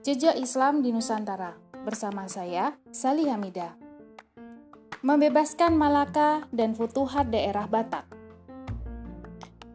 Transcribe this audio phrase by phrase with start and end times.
[0.00, 3.76] Jejak Islam di Nusantara bersama saya, Sali Hamida.
[5.04, 8.08] Membebaskan Malaka dan Futuhat daerah Batak.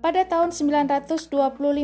[0.01, 1.29] Pada tahun 925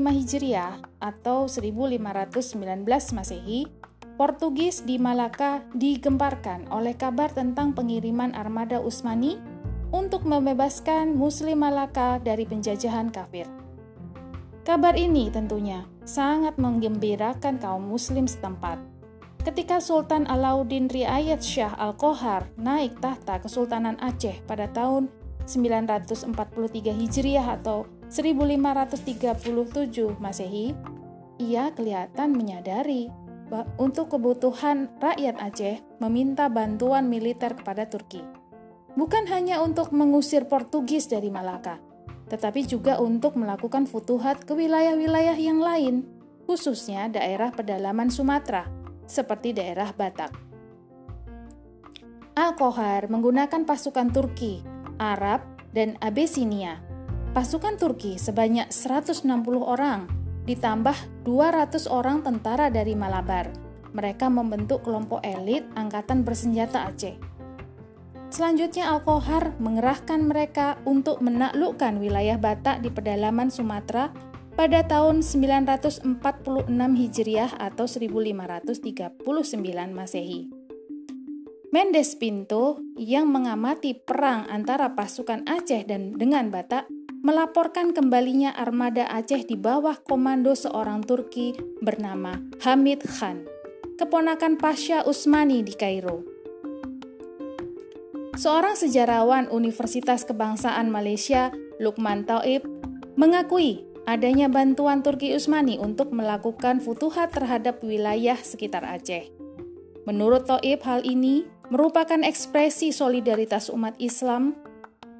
[0.10, 3.70] Hijriah atau 1519 Masehi,
[4.18, 9.55] Portugis di Malaka digemparkan oleh kabar tentang pengiriman armada Utsmani
[9.94, 13.46] untuk membebaskan Muslim Malaka dari penjajahan kafir.
[14.66, 18.82] Kabar ini tentunya sangat menggembirakan kaum muslim setempat.
[19.46, 25.14] Ketika Sultan Alauddin Riayat Syah Al-Qohar naik tahta Kesultanan Aceh pada tahun
[25.46, 26.34] 943
[26.90, 30.74] Hijriah atau 1537 Masehi,
[31.38, 33.14] ia kelihatan menyadari
[33.78, 38.45] untuk kebutuhan rakyat Aceh meminta bantuan militer kepada Turki.
[38.96, 41.84] Bukan hanya untuk mengusir Portugis dari Malaka,
[42.32, 46.08] tetapi juga untuk melakukan futuhat ke wilayah-wilayah yang lain,
[46.48, 48.72] khususnya daerah pedalaman Sumatera,
[49.04, 50.32] seperti daerah Batak.
[52.40, 54.64] Al-Kohar menggunakan pasukan Turki,
[54.96, 55.44] Arab,
[55.76, 56.80] dan Abyssinia.
[57.36, 59.28] Pasukan Turki sebanyak 160
[59.60, 60.08] orang,
[60.48, 60.96] ditambah
[61.28, 63.52] 200 orang tentara dari Malabar.
[63.92, 67.35] Mereka membentuk kelompok elit Angkatan Bersenjata Aceh
[68.34, 74.12] Selanjutnya Al-Kohar mengerahkan mereka untuk menaklukkan wilayah Batak di pedalaman Sumatera
[74.56, 76.08] pada tahun 946
[76.72, 79.20] Hijriah atau 1539
[79.92, 80.48] Masehi.
[81.76, 86.88] Mendes Pinto yang mengamati perang antara pasukan Aceh dan dengan Batak
[87.20, 91.52] melaporkan kembalinya armada Aceh di bawah komando seorang Turki
[91.84, 93.44] bernama Hamid Khan,
[94.00, 96.35] keponakan Pasha Usmani di Kairo.
[98.36, 102.68] Seorang sejarawan Universitas Kebangsaan Malaysia, Lukman Taib,
[103.16, 109.32] mengakui adanya bantuan Turki Utsmani untuk melakukan futuhat terhadap wilayah sekitar Aceh.
[110.04, 114.52] Menurut Taib, hal ini merupakan ekspresi solidaritas umat Islam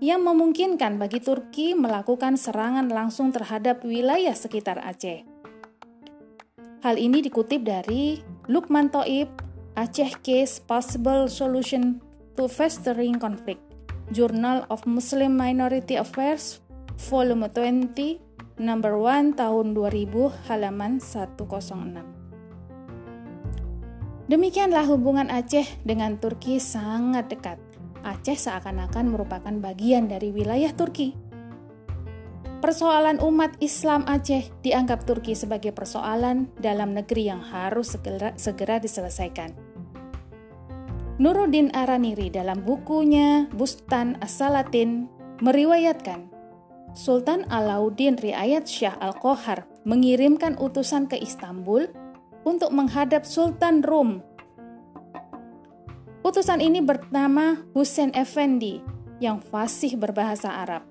[0.04, 5.24] yang memungkinkan bagi Turki melakukan serangan langsung terhadap wilayah sekitar Aceh.
[6.84, 8.20] Hal ini dikutip dari
[8.52, 9.32] Lukman Taib,
[9.80, 12.05] Aceh Case Possible Solution
[12.36, 13.64] to Festering Conflict,
[14.12, 16.60] Journal of Muslim Minority Affairs,
[17.08, 18.20] volume 20,
[18.60, 22.04] number 1 tahun 2000, halaman 106.
[24.26, 27.58] Demikianlah hubungan Aceh dengan Turki sangat dekat.
[28.06, 31.14] Aceh seakan-akan merupakan bagian dari wilayah Turki.
[32.62, 39.75] Persoalan umat Islam Aceh dianggap Turki sebagai persoalan dalam negeri yang harus segera, segera diselesaikan.
[41.16, 45.08] Nuruddin Araniri dalam bukunya Bustan As-Salatin
[45.40, 46.28] meriwayatkan
[46.92, 51.88] Sultan Alauddin Riayat Syah Al-Qohar mengirimkan utusan ke Istanbul
[52.44, 54.20] untuk menghadap Sultan Rum.
[56.28, 58.84] Utusan ini bernama Hussein Effendi
[59.24, 60.84] yang fasih berbahasa Arab.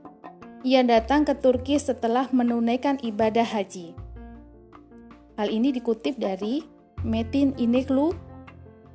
[0.64, 3.92] Ia datang ke Turki setelah menunaikan ibadah haji.
[5.36, 6.64] Hal ini dikutip dari
[7.04, 8.16] Metin Ineklu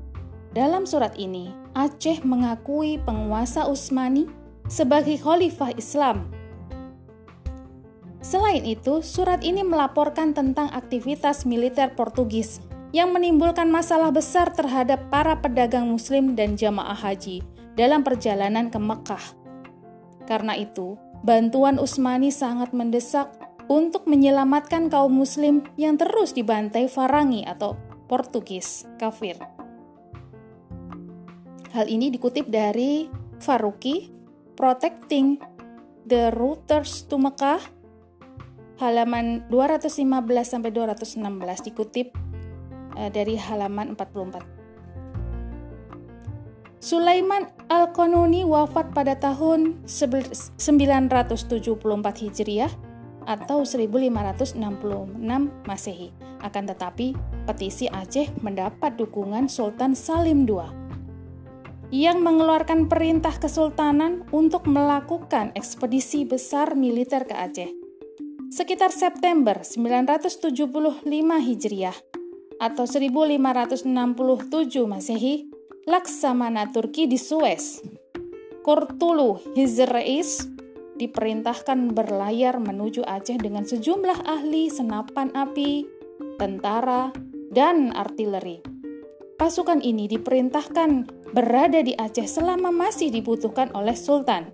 [0.51, 4.27] Dalam surat ini, Aceh mengakui penguasa Utsmani
[4.67, 6.27] sebagai khalifah Islam.
[8.19, 12.59] Selain itu, surat ini melaporkan tentang aktivitas militer Portugis
[12.91, 17.39] yang menimbulkan masalah besar terhadap para pedagang Muslim dan jamaah haji
[17.79, 19.25] dalam perjalanan ke Mekah.
[20.27, 23.31] Karena itu, bantuan Utsmani sangat mendesak
[23.71, 27.79] untuk menyelamatkan kaum Muslim yang terus dibantai Farangi atau
[28.11, 29.60] Portugis kafir.
[31.71, 33.07] Hal ini dikutip dari
[33.39, 34.11] Faruqi,
[34.59, 35.39] Protecting
[36.03, 37.63] the Routers to Mekah
[38.75, 39.87] halaman 215
[40.43, 41.15] sampai 216
[41.71, 42.11] dikutip
[42.99, 44.43] uh, dari halaman 44.
[46.81, 50.59] Sulaiman Al-Qanuni wafat pada tahun 974
[52.19, 52.73] Hijriah
[53.29, 54.59] atau 1566
[55.69, 56.09] Masehi.
[56.41, 57.13] Akan tetapi,
[57.45, 60.80] petisi Aceh mendapat dukungan Sultan Salim II
[61.91, 67.81] yang mengeluarkan perintah kesultanan untuk melakukan ekspedisi besar militer ke Aceh
[68.51, 71.95] sekitar September 975 Hijriah
[72.59, 73.87] atau 1567
[74.85, 75.47] Masehi,
[75.87, 77.79] Laksamana Turki di Suez.
[78.61, 80.45] Kurtulu Hizreis
[80.99, 85.87] diperintahkan berlayar menuju Aceh dengan sejumlah ahli senapan api,
[86.37, 87.09] tentara,
[87.49, 88.70] dan artileri.
[89.41, 94.53] Pasukan ini diperintahkan berada di Aceh selama masih dibutuhkan oleh Sultan.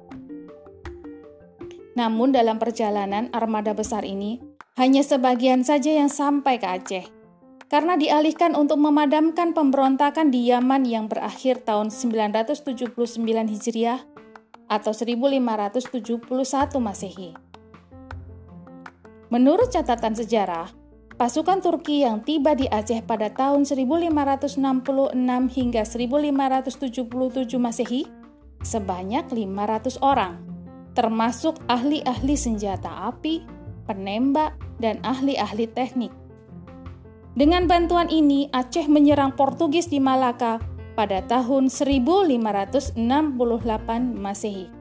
[2.00, 4.40] Namun dalam perjalanan armada besar ini,
[4.80, 7.04] hanya sebagian saja yang sampai ke Aceh.
[7.68, 12.88] Karena dialihkan untuk memadamkan pemberontakan di Yaman yang berakhir tahun 979
[13.28, 14.08] Hijriah
[14.72, 16.32] atau 1571
[16.80, 17.36] Masehi.
[19.28, 20.72] Menurut catatan sejarah,
[21.18, 24.62] pasukan Turki yang tiba di Aceh pada tahun 1566
[25.50, 28.06] hingga 1577 Masehi
[28.62, 30.48] sebanyak 500 orang
[30.94, 33.46] termasuk ahli-ahli senjata api,
[33.86, 36.10] penembak, dan ahli-ahli teknik.
[37.38, 40.58] Dengan bantuan ini, Aceh menyerang Portugis di Malaka
[40.98, 42.98] pada tahun 1568
[44.18, 44.74] Masehi.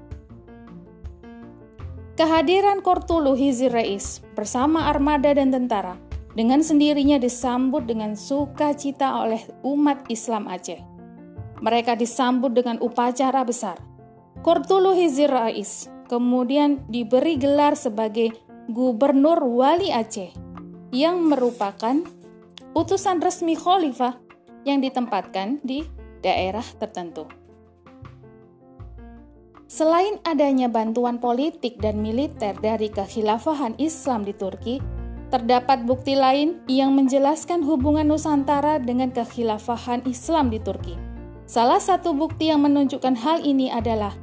[2.17, 6.06] Kehadiran Kortulu Hizirais bersama armada dan tentara
[6.37, 10.79] dengan sendirinya disambut dengan sukacita oleh umat Islam Aceh.
[11.65, 13.81] Mereka disambut dengan upacara besar.
[14.45, 18.37] Kortulu Hizirais kemudian diberi gelar sebagai
[18.69, 20.37] Gubernur Wali Aceh
[20.93, 22.05] yang merupakan
[22.77, 24.21] utusan resmi khalifah
[24.69, 25.89] yang ditempatkan di
[26.21, 27.25] daerah tertentu.
[29.67, 34.79] Selain adanya bantuan politik dan militer dari kekhilafahan Islam di Turki,
[35.29, 40.95] terdapat bukti lain yang menjelaskan hubungan Nusantara dengan kekhilafahan Islam di Turki.
[41.47, 44.15] Salah satu bukti yang menunjukkan hal ini adalah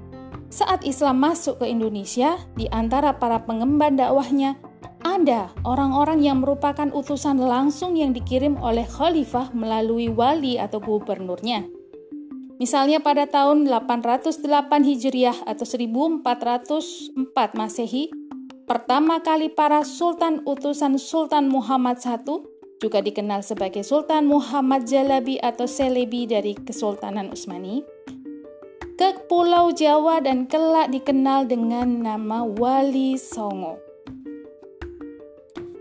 [0.53, 4.53] saat Islam masuk ke Indonesia, di antara para pengemban dakwahnya
[5.01, 11.65] ada orang-orang yang merupakan utusan langsung yang dikirim oleh khalifah melalui wali atau gubernurnya.
[12.61, 14.45] Misalnya pada tahun 808
[14.87, 18.13] Hijriah atau 1404 Masehi,
[18.63, 22.17] pertama kali para sultan utusan Sultan Muhammad I
[22.83, 27.79] juga dikenal sebagai Sultan Muhammad Jalabi atau Selebi dari Kesultanan Utsmani
[28.99, 33.79] ke Pulau Jawa dan kelak dikenal dengan nama Wali Songo.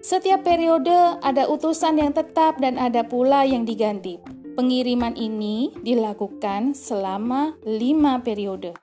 [0.02, 4.18] Setiap periode ada utusan yang tetap dan ada pula yang diganti.
[4.54, 8.74] Pengiriman ini dilakukan selama lima periode.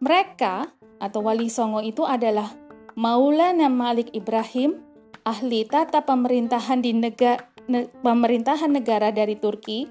[0.00, 2.59] Mereka atau Wali Songo itu adalah
[2.98, 4.82] Maulana Malik Ibrahim,
[5.22, 7.38] ahli tata pemerintahan di negara,
[7.70, 9.86] ne, pemerintahan negara dari Turki,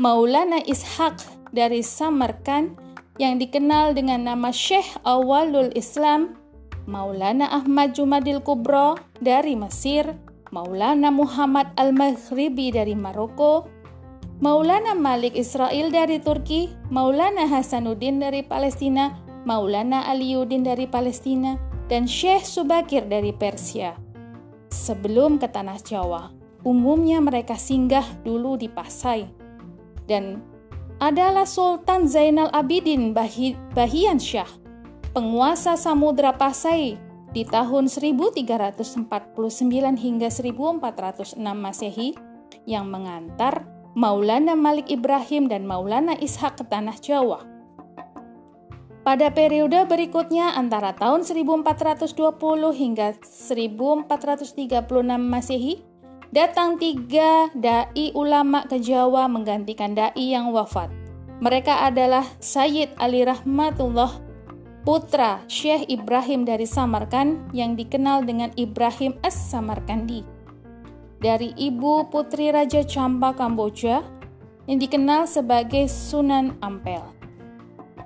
[0.00, 1.20] Maulana Ishak
[1.52, 2.72] dari Samarkand,
[3.20, 6.40] yang dikenal dengan nama Syekh Awalul Islam,
[6.88, 10.08] Maulana Ahmad Jumadil Kubro dari Mesir,
[10.48, 13.68] Maulana Muhammad Al-Maghribi dari Maroko,
[14.40, 19.12] Maulana Malik Israel dari Turki, Maulana Hasanuddin dari Palestina,
[19.44, 23.96] Maulana Aliuddin dari Palestina, dan Syekh Subakir dari Persia.
[24.68, 26.30] Sebelum ke Tanah Jawa,
[26.62, 29.24] umumnya mereka singgah dulu di Pasai.
[30.04, 30.40] Dan
[31.00, 33.16] adalah Sultan Zainal Abidin
[33.72, 34.48] Bahian Syah,
[35.16, 37.00] penguasa Samudra Pasai
[37.32, 39.36] di tahun 1349
[39.96, 42.16] hingga 1406 Masehi
[42.68, 43.64] yang mengantar
[43.96, 47.57] Maulana Malik Ibrahim dan Maulana Ishak ke tanah Jawa.
[49.08, 52.12] Pada periode berikutnya antara tahun 1420
[52.76, 54.04] hingga 1436
[55.16, 55.80] Masehi,
[56.28, 60.92] datang tiga dai ulama ke Jawa menggantikan dai yang wafat.
[61.40, 64.12] Mereka adalah Sayyid Ali Rahmatullah,
[64.84, 70.20] putra Syekh Ibrahim dari Samarkand yang dikenal dengan Ibrahim As-Samarkandi.
[71.24, 74.04] Dari ibu putri Raja Champa Kamboja
[74.68, 77.16] yang dikenal sebagai Sunan Ampel.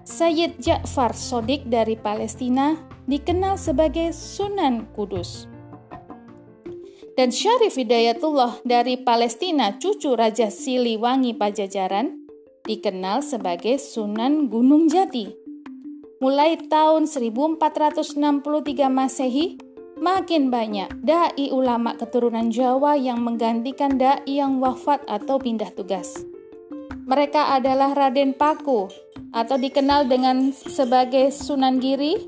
[0.03, 2.75] Sayyid Ja'far Sodik dari Palestina
[3.07, 5.47] dikenal sebagai Sunan Kudus.
[7.15, 12.19] Dan Syarif Hidayatullah dari Palestina, cucu Raja Siliwangi Pajajaran,
[12.67, 15.31] dikenal sebagai Sunan Gunung Jati.
[16.19, 18.03] Mulai tahun 1463
[18.91, 19.55] Masehi,
[20.03, 26.27] makin banyak dai ulama keturunan Jawa yang menggantikan dai yang wafat atau pindah tugas.
[27.07, 32.21] Mereka adalah Raden Paku atau dikenal dengan sebagai Sunan Giri,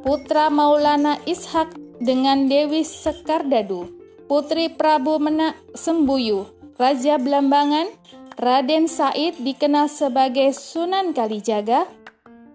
[0.00, 3.92] putra Maulana Ishak dengan Dewi Sekardadu,
[4.28, 6.48] Putri Prabu Menak Sembuyu,
[6.80, 7.92] Raja Belambangan,
[8.38, 11.84] Raden Said dikenal sebagai Sunan Kalijaga,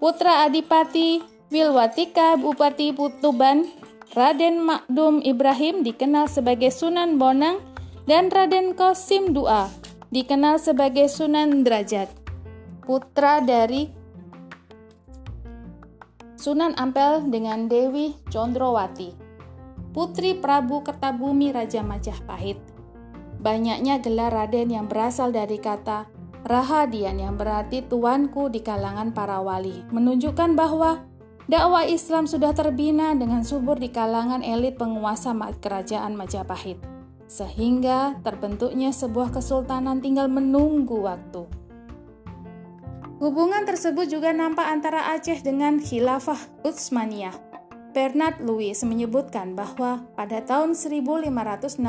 [0.02, 1.22] Putra Adipati
[1.54, 3.70] Wilwatika Bupati Putuban,
[4.18, 7.62] Raden Makdum Ibrahim dikenal sebagai Sunan Bonang,
[8.08, 9.68] dan Raden Kosim Dua
[10.14, 12.23] dikenal sebagai Sunan Derajat,
[12.84, 13.88] putra dari
[16.36, 19.24] Sunan Ampel dengan Dewi Condrowati
[19.94, 22.58] putri Prabu Kertabumi Raja Majapahit.
[23.40, 26.10] Banyaknya gelar Raden yang berasal dari kata
[26.44, 31.08] Rahadian yang berarti tuanku di kalangan para wali, menunjukkan bahwa
[31.48, 35.32] dakwah Islam sudah terbina dengan subur di kalangan elit penguasa
[35.64, 36.84] kerajaan Majapahit,
[37.32, 41.63] sehingga terbentuknya sebuah kesultanan tinggal menunggu waktu.
[43.24, 47.32] Hubungan tersebut juga nampak antara Aceh dengan Khilafah Utsmaniyah
[47.96, 51.80] Bernard Lewis menyebutkan bahwa pada tahun 1563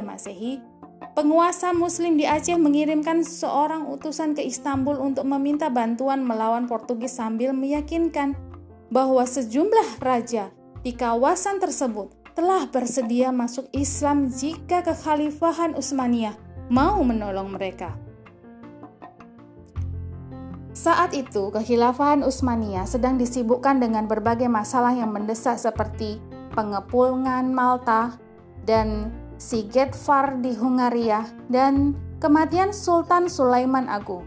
[0.00, 0.64] Masehi,
[1.12, 7.52] penguasa muslim di Aceh mengirimkan seorang utusan ke Istanbul untuk meminta bantuan melawan Portugis sambil
[7.52, 8.32] meyakinkan
[8.88, 10.48] bahwa sejumlah raja
[10.80, 16.32] di kawasan tersebut telah bersedia masuk Islam jika kekhalifahan Utsmaniyah
[16.72, 17.92] mau menolong mereka.
[20.82, 26.18] Saat itu, kekhilafahan Utsmaniyah sedang disibukkan dengan berbagai masalah yang mendesak seperti
[26.58, 28.18] pengepungan Malta
[28.66, 34.26] dan Sigetvar di Hungaria dan kematian Sultan Sulaiman Agung.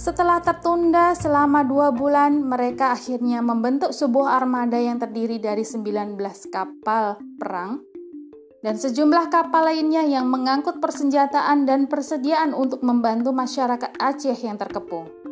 [0.00, 6.16] Setelah tertunda selama dua bulan, mereka akhirnya membentuk sebuah armada yang terdiri dari 19
[6.48, 7.84] kapal perang
[8.64, 15.25] dan sejumlah kapal lainnya yang mengangkut persenjataan dan persediaan untuk membantu masyarakat Aceh yang terkepung.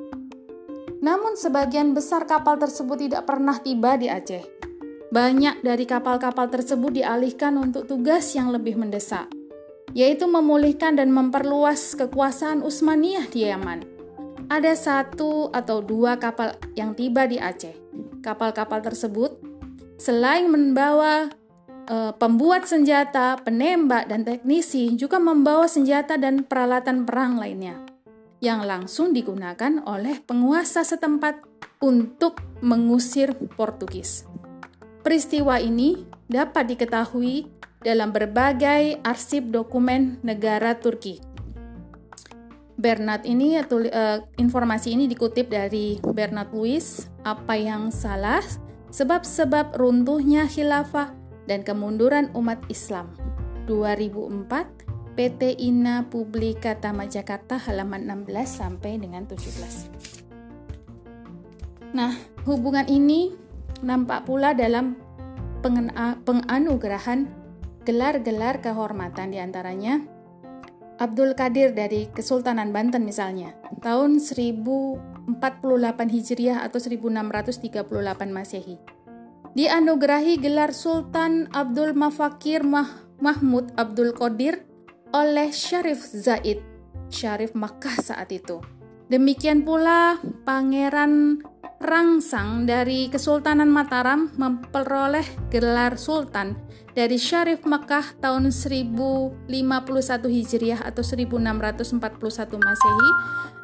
[1.04, 4.40] Namun sebagian besar kapal tersebut tidak pernah tiba di Aceh.
[5.12, 9.28] Banyak dari kapal-kapal tersebut dialihkan untuk tugas yang lebih mendesak,
[9.92, 13.84] yaitu memulihkan dan memperluas kekuasaan Utsmaniyah di Yaman.
[14.48, 17.76] Ada satu atau dua kapal yang tiba di Aceh.
[18.24, 19.36] Kapal-kapal tersebut
[20.00, 21.28] selain membawa
[21.84, 27.83] e, pembuat senjata, penembak, dan teknisi, juga membawa senjata dan peralatan perang lainnya
[28.42, 31.42] yang langsung digunakan oleh penguasa setempat
[31.84, 34.24] untuk mengusir Portugis.
[35.04, 37.46] Peristiwa ini dapat diketahui
[37.84, 41.20] dalam berbagai arsip dokumen negara Turki.
[42.74, 48.42] Bernard ini uh, informasi ini dikutip dari Bernard Lewis, apa yang salah
[48.90, 51.14] sebab-sebab runtuhnya khilafah
[51.46, 53.12] dan kemunduran umat Islam
[53.70, 54.73] 2004
[55.14, 61.94] PT Ina Publika Tama Jakarta halaman 16 sampai dengan 17.
[61.94, 63.30] Nah, hubungan ini
[63.86, 64.98] nampak pula dalam
[66.26, 67.30] penganugerahan
[67.86, 70.02] gelar-gelar kehormatan di antaranya
[70.98, 73.54] Abdul Qadir dari Kesultanan Banten misalnya,
[73.86, 75.30] tahun 1048
[76.10, 77.86] Hijriah atau 1638
[78.34, 78.82] Masehi.
[79.54, 84.73] Dianugerahi gelar Sultan Abdul Mafakir Mah Mahmud Abdul Qadir
[85.14, 86.58] oleh Syarif Zaid,
[87.06, 88.58] Syarif Makkah saat itu.
[89.06, 91.38] Demikian pula Pangeran
[91.78, 95.22] Rangsang dari Kesultanan Mataram memperoleh
[95.54, 96.58] gelar Sultan
[96.98, 99.46] dari Syarif Makkah tahun 1051
[100.26, 102.00] Hijriah atau 1641
[102.58, 103.10] Masehi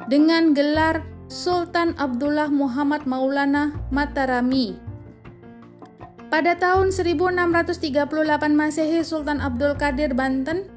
[0.07, 4.77] dengan gelar Sultan Abdullah Muhammad Maulana Matarami.
[6.31, 8.07] Pada tahun 1638
[8.55, 10.70] Masehi Sultan Abdul Qadir Banten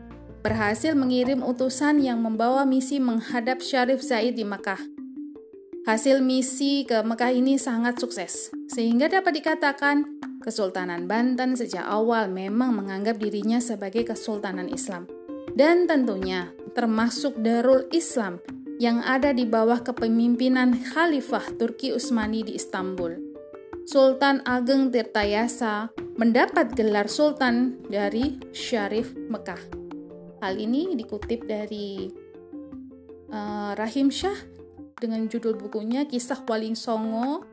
[0.45, 4.77] berhasil mengirim utusan yang membawa misi menghadap Syarif Zaid di Mekah.
[5.89, 12.77] Hasil misi ke Mekah ini sangat sukses, sehingga dapat dikatakan Kesultanan Banten sejak awal memang
[12.77, 15.09] menganggap dirinya sebagai Kesultanan Islam.
[15.57, 18.37] Dan tentunya termasuk Darul Islam
[18.77, 23.17] yang ada di bawah kepemimpinan Khalifah Turki Utsmani di Istanbul.
[23.89, 25.89] Sultan Ageng Tirtayasa
[26.21, 29.84] mendapat gelar sultan dari Syarif Mekah.
[30.45, 32.05] Hal ini dikutip dari
[33.33, 34.37] uh, Rahim Shah
[34.93, 37.49] dengan judul bukunya Kisah Waling Songo,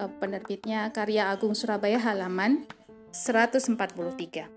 [0.00, 2.64] uh, penerbitnya Karya Agung Surabaya halaman
[3.12, 4.55] 143.